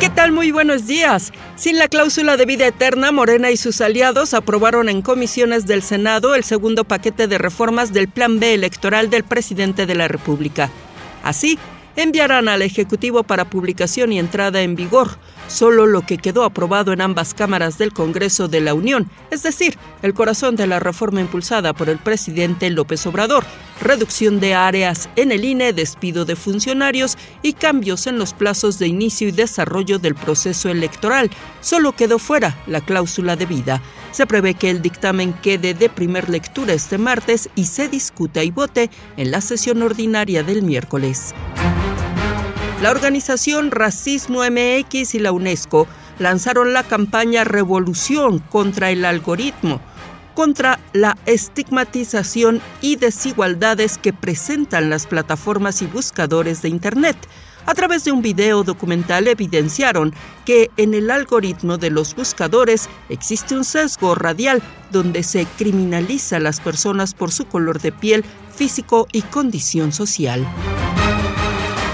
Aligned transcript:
¿Qué 0.00 0.08
tal? 0.08 0.32
Muy 0.32 0.50
buenos 0.50 0.86
días. 0.86 1.30
Sin 1.56 1.78
la 1.78 1.86
cláusula 1.86 2.38
de 2.38 2.46
vida 2.46 2.66
eterna, 2.66 3.12
Morena 3.12 3.50
y 3.50 3.58
sus 3.58 3.82
aliados 3.82 4.32
aprobaron 4.32 4.88
en 4.88 5.02
comisiones 5.02 5.66
del 5.66 5.82
Senado 5.82 6.34
el 6.34 6.42
segundo 6.42 6.84
paquete 6.84 7.26
de 7.26 7.36
reformas 7.36 7.92
del 7.92 8.08
Plan 8.08 8.40
B 8.40 8.54
electoral 8.54 9.10
del 9.10 9.24
presidente 9.24 9.84
de 9.84 9.94
la 9.94 10.08
República. 10.08 10.70
Así, 11.22 11.58
enviarán 11.96 12.48
al 12.48 12.62
Ejecutivo 12.62 13.24
para 13.24 13.50
publicación 13.50 14.10
y 14.10 14.18
entrada 14.18 14.62
en 14.62 14.74
vigor 14.74 15.18
solo 15.48 15.86
lo 15.86 16.00
que 16.00 16.16
quedó 16.16 16.44
aprobado 16.44 16.94
en 16.94 17.02
ambas 17.02 17.34
cámaras 17.34 17.76
del 17.76 17.92
Congreso 17.92 18.48
de 18.48 18.62
la 18.62 18.72
Unión, 18.72 19.10
es 19.30 19.42
decir, 19.42 19.76
el 20.00 20.14
corazón 20.14 20.56
de 20.56 20.66
la 20.66 20.80
reforma 20.80 21.20
impulsada 21.20 21.74
por 21.74 21.90
el 21.90 21.98
presidente 21.98 22.70
López 22.70 23.06
Obrador, 23.06 23.44
reducción 23.80 24.40
de 24.40 24.54
áreas 24.54 25.08
en 25.16 25.32
el 25.32 25.44
INE, 25.44 25.72
despido 25.72 26.24
de 26.24 26.36
funcionarios 26.36 27.16
y 27.42 27.54
cambios 27.54 28.06
en 28.06 28.18
los 28.18 28.34
plazos 28.34 28.78
de 28.78 28.86
inicio 28.86 29.28
y 29.28 29.32
desarrollo 29.32 29.98
del 29.98 30.14
proceso 30.14 30.68
electoral. 30.68 31.30
Solo 31.60 31.92
quedó 31.92 32.18
fuera 32.18 32.56
la 32.66 32.80
cláusula 32.80 33.36
de 33.36 33.46
vida. 33.46 33.82
Se 34.12 34.26
prevé 34.26 34.54
que 34.54 34.70
el 34.70 34.82
dictamen 34.82 35.32
quede 35.32 35.74
de 35.74 35.88
primer 35.88 36.28
lectura 36.28 36.74
este 36.74 36.98
martes 36.98 37.48
y 37.54 37.64
se 37.66 37.88
discuta 37.88 38.42
y 38.42 38.50
vote 38.50 38.90
en 39.16 39.30
la 39.30 39.40
sesión 39.40 39.82
ordinaria 39.82 40.42
del 40.42 40.62
miércoles. 40.62 41.34
La 42.82 42.90
organización 42.90 43.70
Racismo 43.70 44.40
MX 44.42 45.14
y 45.14 45.18
la 45.18 45.32
UNESCO 45.32 45.86
lanzaron 46.18 46.72
la 46.72 46.82
campaña 46.82 47.44
Revolución 47.44 48.38
contra 48.38 48.90
el 48.90 49.04
algoritmo, 49.04 49.80
contra 50.34 50.80
la 50.92 51.16
estigmatización 51.26 52.60
y 52.80 52.96
desigualdades 52.96 53.98
que 53.98 54.12
presentan 54.12 54.90
las 54.90 55.06
plataformas 55.06 55.82
y 55.82 55.86
buscadores 55.86 56.62
de 56.62 56.68
Internet. 56.68 57.16
A 57.66 57.74
través 57.74 58.04
de 58.04 58.12
un 58.12 58.22
video 58.22 58.64
documental 58.64 59.28
evidenciaron 59.28 60.14
que 60.44 60.70
en 60.76 60.94
el 60.94 61.10
algoritmo 61.10 61.76
de 61.76 61.90
los 61.90 62.16
buscadores 62.16 62.88
existe 63.08 63.54
un 63.54 63.64
sesgo 63.64 64.14
radial 64.14 64.62
donde 64.90 65.22
se 65.22 65.46
criminaliza 65.58 66.36
a 66.36 66.40
las 66.40 66.60
personas 66.60 67.14
por 67.14 67.30
su 67.30 67.44
color 67.44 67.80
de 67.80 67.92
piel, 67.92 68.24
físico 68.54 69.06
y 69.12 69.22
condición 69.22 69.92
social. 69.92 70.46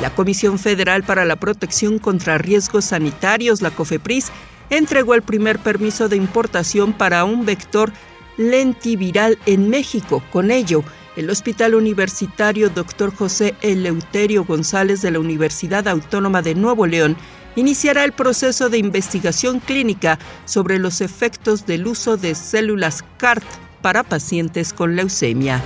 La 0.00 0.14
Comisión 0.14 0.58
Federal 0.58 1.02
para 1.02 1.24
la 1.24 1.36
Protección 1.36 1.98
contra 1.98 2.36
Riesgos 2.36 2.84
Sanitarios, 2.84 3.62
la 3.62 3.70
COFEPRIS, 3.70 4.30
entregó 4.68 5.14
el 5.14 5.22
primer 5.22 5.58
permiso 5.58 6.08
de 6.08 6.16
importación 6.16 6.92
para 6.92 7.24
un 7.24 7.46
vector 7.46 7.90
lentiviral 8.36 9.38
en 9.46 9.68
México. 9.70 10.22
Con 10.32 10.50
ello, 10.50 10.84
el 11.16 11.30
Hospital 11.30 11.74
Universitario 11.74 12.70
Dr. 12.70 13.14
José 13.14 13.54
Eleuterio 13.62 14.44
González 14.44 15.02
de 15.02 15.10
la 15.10 15.20
Universidad 15.20 15.86
Autónoma 15.88 16.42
de 16.42 16.54
Nuevo 16.54 16.86
León 16.86 17.16
iniciará 17.56 18.04
el 18.04 18.12
proceso 18.12 18.68
de 18.68 18.78
investigación 18.78 19.60
clínica 19.60 20.18
sobre 20.44 20.78
los 20.78 21.00
efectos 21.00 21.66
del 21.66 21.86
uso 21.86 22.16
de 22.16 22.34
células 22.34 23.04
CART 23.18 23.44
para 23.80 24.02
pacientes 24.02 24.72
con 24.72 24.96
leucemia. 24.96 25.62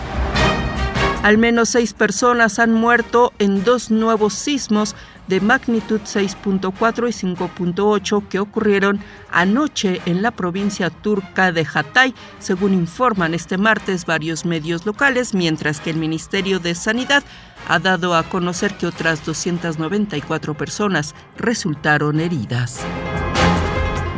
Al 1.23 1.37
menos 1.37 1.71
seis 1.71 1.95
personas 1.95 2.59
han 2.59 2.73
muerto 2.73 3.33
en 3.39 3.65
dos 3.65 3.91
nuevos 3.91 4.35
sismos 4.35 4.95
de 5.27 5.41
magnitud 5.41 6.01
6.4 6.01 7.09
y 7.09 7.35
5.8 7.37 8.29
que 8.29 8.39
ocurrieron 8.39 9.01
anoche 9.31 10.01
en 10.07 10.23
la 10.23 10.31
provincia 10.31 10.91
turca 10.91 11.53
de 11.53 11.67
Hatay, 11.73 12.15
según 12.39 12.73
informan 12.73 13.35
este 13.35 13.59
martes 13.59 14.07
varios 14.07 14.45
medios 14.45 14.87
locales, 14.87 15.35
mientras 15.35 15.81
que 15.81 15.91
el 15.91 15.97
Ministerio 15.97 16.61
de 16.61 16.75
Sanidad 16.75 17.23
ha 17.69 17.79
dado 17.79 18.15
a 18.15 18.23
conocer 18.23 18.75
que 18.75 18.87
otras 18.87 19.25
294 19.27 20.55
personas 20.57 21.15
resultaron 21.37 22.21
heridas. 22.21 22.81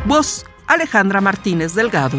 Voz 0.05 0.45
Alejandra 0.67 1.21
Martínez 1.21 1.75
Delgado. 1.75 2.19